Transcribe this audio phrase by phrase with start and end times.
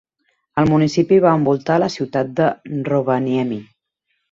[0.61, 2.49] El municipi va envoltar la ciutat de
[2.91, 3.63] Rovaniemi.